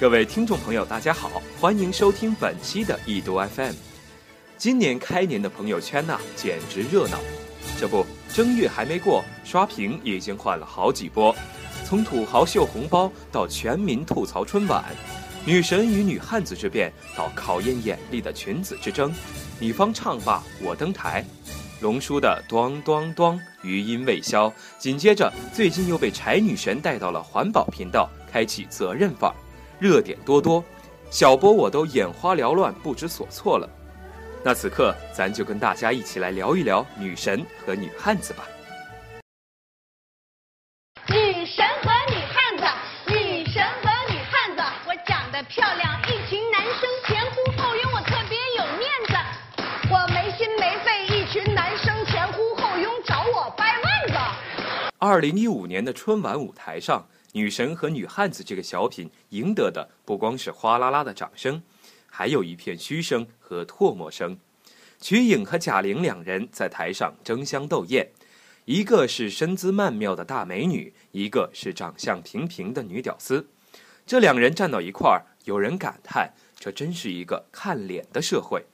[0.00, 3.74] 各位听众朋友，大家好，欢迎收听本期的易读 FM。
[4.56, 7.18] 今年开年的朋友圈呐，简直热闹。
[7.78, 11.36] 这不，正月还没过，刷屏已经换了好几波，
[11.84, 14.82] 从土豪秀红包到全民吐槽春晚，
[15.44, 19.12] 女神与女汉子之辩到考验眼力的裙子之争，
[19.58, 21.22] 你方唱罢我登台。
[21.82, 29.36] 龙叔的咚咚咚余音未消，紧接着最近又被柴女神带到了环保频道，开启责任范儿，
[29.80, 30.62] 热点多多，
[31.10, 33.66] 小波我都眼花缭乱，不知所措了。
[34.44, 38.44] 那此刻咱就跟大家一起来聊一聊女神和女汉子吧。
[41.08, 42.64] 女神和女汉子，
[43.10, 49.14] 女神和女汉子，我长得漂亮，一群男生前呼后拥，我特别有面子。
[49.90, 54.14] 我没心没肺，一群男生前呼后拥找我掰腕子。
[54.98, 57.00] 二零一五年的春晚舞台上，
[57.32, 61.62] 《女神和女汉子》这个小品赢得的不光是哗啦啦的掌声，
[62.08, 64.38] 还有一片嘘声和唾沫声。
[65.00, 68.10] 瞿颖和贾玲两人在台上争相斗艳，
[68.64, 73.48] 一个是身姿曼妙的大美女，一个是长相平平的女屌丝。
[74.04, 78.66] 这两人站到一块儿，有人感叹：这真是一个看脸的社会。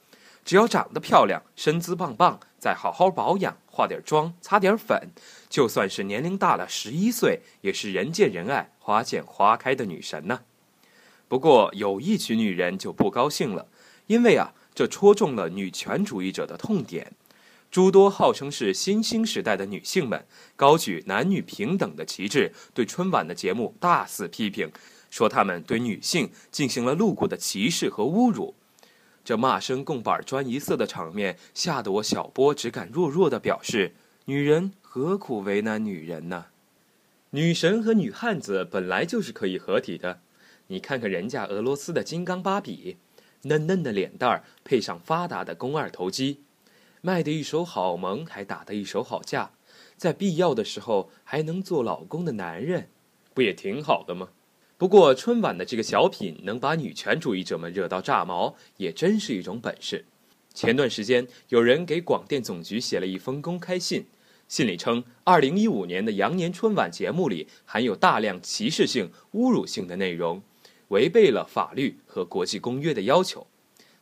[0.47, 5.09] 只要长得漂亮，身姿棒棒，再好好保养，化点妆，擦点粉，
[5.49, 10.39] 就算是年龄大了十一岁，也是人见人爱、花见花开的女神呢。
[11.27, 13.67] 不过有一群女人就不高兴了，
[14.05, 17.11] 因为啊，这戳中了女权主义者的痛点。
[17.69, 20.25] 诸多号称是新兴时代的女性们，
[20.55, 24.71] 高举男女平等的旗帜，对春晚的节目大肆批评，
[25.09, 28.55] 说他们对女性进行了露骨的歧视和侮辱。
[29.27, 36.45] 这骂声共板砖一色的场面，吓得我小波只敢弱弱的表示：“女人何苦为难女人呢？
[37.31, 40.21] 女神和女汉子本来就是可以合体的。
[40.67, 42.95] 你看看人家俄罗斯的金刚芭比，
[43.41, 46.39] 嫩嫩的脸蛋儿配上发达的肱二头肌，
[47.01, 49.51] 卖的一手好萌，还打的一手好架，
[49.97, 52.87] 在必要的时候还能做老公的男人，
[53.33, 54.29] 不也挺好的吗？”
[54.79, 60.05] 不过，春晚的这个小品能把女权主义者们惹到炸毛，也真是一种本事。
[60.53, 64.05] 前段时间，有人给广电总局写了一封公开信，
[64.47, 70.43] 信里称，二零一五年的羊年春晚节目里含有大量歧视性、侮辱性的内容，
[70.89, 73.47] 违背了法律和国际公约的要求。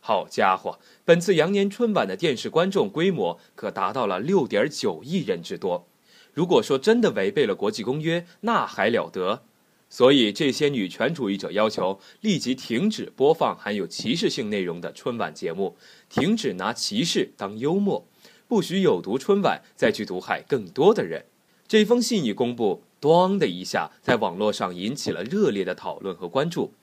[0.02, 5.88] 好家伙，本次羊年春晚的电视观众规模可达到了六点九亿人之多。
[6.34, 9.44] 如果说真的违背了国际公约，那还了得！
[9.90, 15.78] 所以，这些女权主义者要求立即停止播放含有歧视性内容的春晚节目，
[16.10, 18.06] 停止拿歧视当幽默，
[18.48, 21.26] 不许有毒春晚再去毒害更多的人。
[21.68, 26.74] 这封信一公布，咣的一下，在网络上引起了热烈的讨论和关注。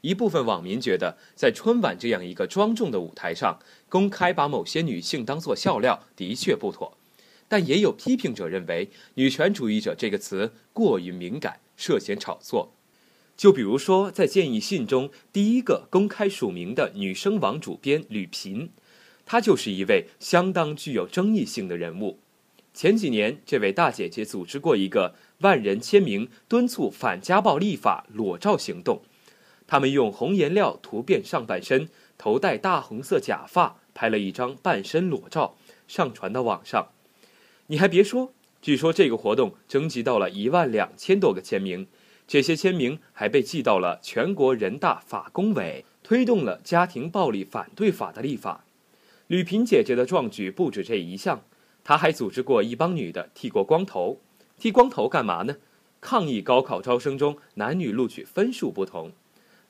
[0.00, 6.96] 一部分网民觉得，在春晚这样一个庄重的舞台上，公开把某些女性当作笑料，的确不妥。
[7.46, 11.60] 但也有批评者认为，“女权主义者”这个词过于敏感。
[11.76, 12.72] 涉嫌炒作，
[13.36, 18.70] 就比如说，在建议信中第一个公开署名的女生网主编吕萍，
[19.26, 22.18] 她就是一位相当具有争议性的人物。
[22.72, 29.02] 前几年，这位大姐姐组织过一个万人签名敦促反家暴立法裸照行动，
[29.66, 36.88] 他们用红颜料涂遍上半身，头戴大红色假发，拍了一张半身裸照，上传到网上。
[37.68, 38.32] 你还别说。
[38.64, 41.86] 据说这个活动征集到了一万两千多个签名，
[42.26, 48.64] 这些签名还被寄到了全国人大法工委，推动了家庭暴力反对法的立法。
[49.26, 51.42] 吕萍姐姐的壮举不止这一项，
[51.84, 54.22] 她还组织过一帮女的剃过光头，
[54.56, 55.56] 剃光头干嘛呢？
[56.00, 59.12] 抗议高考招生中男女录取分数不同。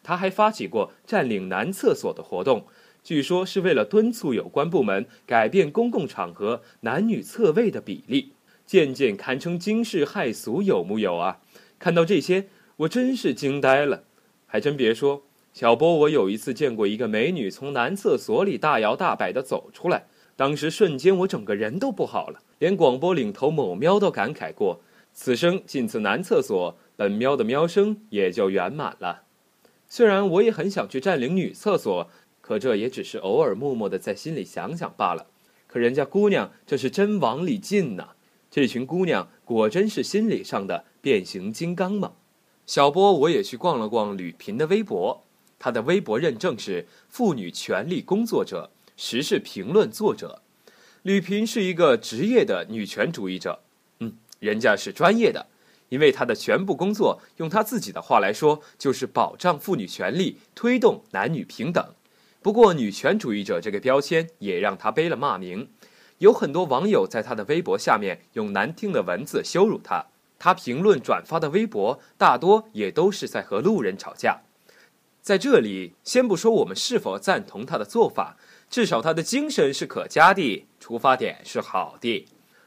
[0.05, 2.67] 她还发起过占领男厕所的活动，
[3.03, 8.31] 据说是为了敦促有关部门改变公共场合男女厕位的比例。
[8.67, 11.41] 件件堪称惊世骇俗，有木有啊？
[11.79, 12.49] 看到这些，
[12.79, 14.05] 我真是惊呆了。
[14.47, 15.23] 还真别说，
[15.53, 20.07] 小波，我有一次见过一个美女从男厕所里大摇大摆的走出来，
[20.37, 22.41] 当时瞬间我整个人都不好了。
[22.59, 24.81] 连广播领头某喵都感慨过
[25.13, 29.25] ：“此生进次男厕所，本喵的喵声也就圆满了。”
[29.89, 32.09] 虽然我也很想去占领女厕所，
[32.41, 35.27] 可这也只是偶尔默默的在心里想想罢了。
[35.67, 38.11] 可人家姑娘这是真往里进呐！
[38.55, 42.13] 这群姑娘果真是心理上的变形金刚吗？
[42.67, 45.25] 小波，我也去逛了逛吕萍的微博，
[45.59, 50.43] 她的微博认证是妇女权利工作者、时事评论作者。
[51.03, 53.59] 吕萍是一个职业的女权主义者，
[53.99, 55.49] 嗯，人家是专业的，
[55.89, 61.85] 因为他的全部工作，用他自己的话来说，就是保障妇女权利，推动男女平等。
[62.41, 65.71] 不过，女权主义者这个标签也让他背了骂名，
[66.19, 70.07] 有很多网友在他的微博下面用难听的文字羞辱他。
[70.39, 74.43] 他评论转发的微博大多也都是在和路人吵架。
[75.23, 78.37] 在这里，先不说我们是否赞同他的做法，
[78.69, 82.27] 至少他的精神是可嘉的，出发点是好的。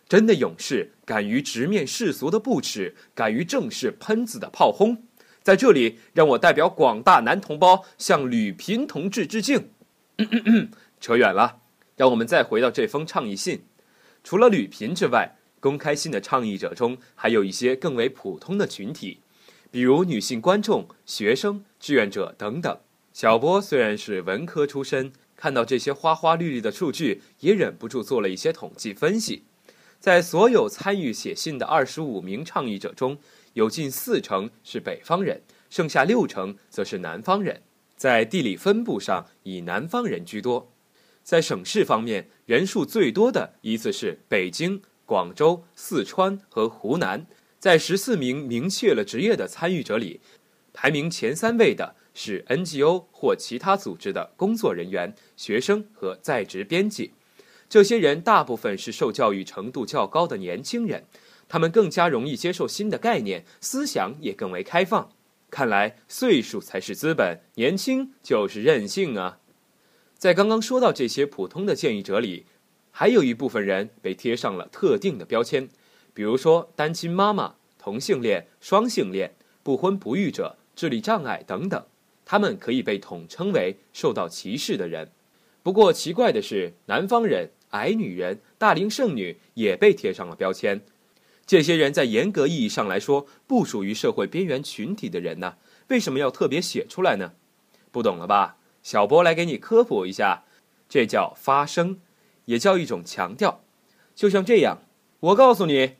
[0.10, 5.04] 真的勇士，敢于直面世俗的不耻，敢于正视喷子的炮轰。
[5.44, 9.70] 在这里，让我代表广大男同胞向吕平同志致敬。
[11.00, 11.60] 扯远了，
[11.98, 13.64] 让我们再回到这封倡议信。
[14.24, 19.20] 除了吕平之外，公开信的倡议者中还有一些更为普通的群体。
[19.70, 22.80] 比如女性观众、学生、志愿者等等。
[23.12, 29.44] 小波虽然是文科出身，看到这些花花绿绿的数据，也忍不住做了一些统计分析。
[30.00, 33.18] 在所有参与写信的二十五名倡议者中，
[33.54, 37.64] 有近四成是北方人，剩下六成则是南方人。
[37.96, 40.72] 在地理分布上，以南方人居多。
[41.28, 47.28] 在省市方面，人数最多的依次是北京、广州、四川和湖南。
[47.60, 50.22] 在十四名明确了职业的参与者里，
[50.72, 57.12] 排名前三位的是 NGO 或其他组织的工作人员、学生和在职编辑。
[57.68, 61.04] 这些人大部分是受教育程度较高的年轻人，
[61.50, 65.12] 他们更加容易接受新的概念，思想也更为开放。
[65.52, 69.40] 看来岁数才是资本，年轻就是任性啊！
[70.18, 72.46] 在刚刚说到这些普通的建议者里，
[72.90, 75.70] 还有一部分人被贴上了特定的标签。
[76.16, 81.86] 比如说，单亲妈妈、同性恋、双性恋、不婚不育者、智力障碍等等，
[82.26, 85.12] 他们可以被统称为受到歧视的人。
[85.62, 90.82] 不过，奇怪的是，南方人、矮女人、大龄剩女也被贴上了标签。
[91.46, 95.58] 这些人在严格意义上来说，不属于社会边缘群体的人呢？
[95.90, 97.34] 为什么要特别写出来呢？
[97.92, 98.57] 不懂了吧？
[98.88, 100.46] 小波来给你科普一下，
[100.88, 102.00] 这叫发声，
[102.46, 103.60] 也叫一种强调。
[104.16, 104.78] 就像这样，
[105.20, 105.98] 我告诉你。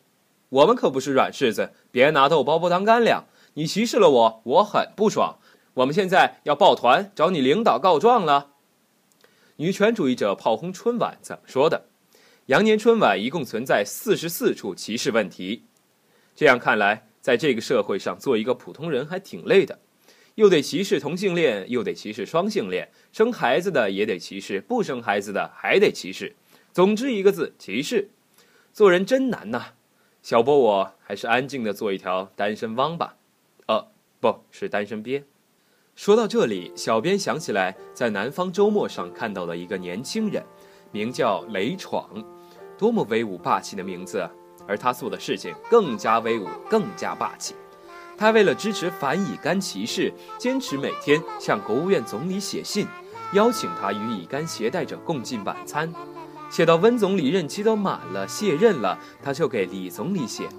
[0.48, 3.26] 我们可不是软柿子，别拿豆包不当干粮。
[3.56, 5.38] 你歧视了我，我很不爽。
[5.74, 8.52] 我们现在要抱团找你领导告状了。
[9.58, 11.88] 女权主义者炮轰春晚怎么说的？
[12.46, 15.66] 羊年春晚一共存在四十四处歧视问题。
[16.34, 19.80] 这样看来，在这个社会上做一个普通人还挺累的，
[20.38, 26.36] 又得歧视同性恋，又得歧视双性恋，生孩子的也得歧视，不生孩子的还得歧视。
[26.72, 28.12] 总之一个字：歧视。
[28.72, 29.74] 做人真难呐。
[30.22, 33.18] 小波，我还是安静的做一条单身汪吧，
[33.66, 33.88] 呃，
[34.20, 35.24] 不是单身鳖。
[35.96, 40.44] 说到这里，小编想起来在南方周末上看到的一个年轻人，
[40.92, 42.24] 名叫雷闯，
[42.78, 44.30] 多么威武霸气的名字！
[44.68, 47.56] 而他做的事情更加威武，更加霸气。
[48.18, 52.88] 他为了支持反乙肝歧视，坚持每天向国务院总理写信，
[53.34, 55.94] 邀请他与乙肝携带者共进晚餐。
[56.50, 60.50] 写到温总理任期都满了，卸任了，他就给李总理写。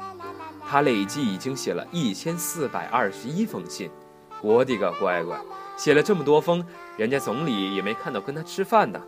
[0.71, 3.91] 他累计已经写了一千四百二十一封信。
[4.41, 5.37] 我的个乖乖，
[5.77, 6.65] 写了这么多封，
[6.97, 9.01] 人家总理也没看到跟他吃饭呢。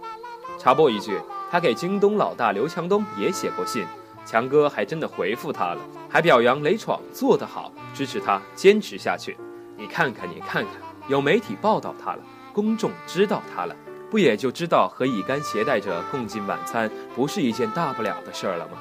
[0.59, 1.21] 插播一句，
[1.51, 3.87] 他给京东老大刘强东也写过信，
[4.31, 9.37] 强哥还真的回复他了，还表扬雷闯做得好，支持他坚持下去。
[9.77, 10.75] 你看看，你看看，
[11.09, 12.21] 有媒体报道他了，
[12.53, 13.75] 公众知道他了。
[14.09, 18.79] 不也就知道和乙肝携带者共进晚餐不是一件大不了的事儿了吗？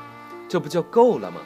[0.48, 1.38] 这不就够了吗？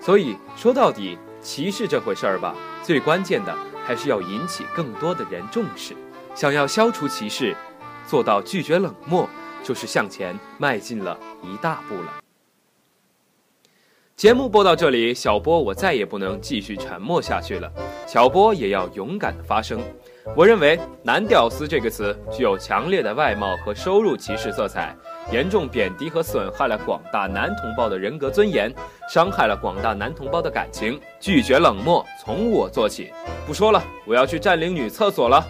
[0.00, 3.56] 所以说到底，歧视这回事儿吧，最关键的
[3.86, 5.94] 还是要引起更多的人重视。
[6.34, 7.56] 想要消除歧视，
[8.08, 9.30] 做到拒绝冷漠，
[9.62, 12.14] 就是向前迈进了一大步了。
[14.16, 17.70] 节目播到这里，小波我再也不能继续沉默下去了，
[18.06, 19.80] 小波也要勇敢的发声。
[20.36, 24.94] 我认为“男屌丝”这个词具有强烈的外貌和收入歧视色彩，
[25.32, 28.72] 严重贬低和损害了广大男同胞的人格尊严，
[29.08, 31.00] 伤害了广大男同胞的感情。
[31.18, 33.10] 拒绝冷漠，从我做起。
[33.44, 35.44] 不说了，我要去占领女厕所了。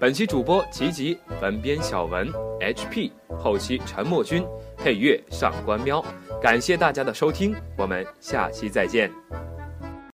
[0.00, 2.28] 本期主播吉吉，文编小文
[2.60, 4.44] ，HP 后期沉默君，
[4.76, 6.04] 配乐上官喵。
[6.40, 9.10] 感谢大家的收听，我们下期再见。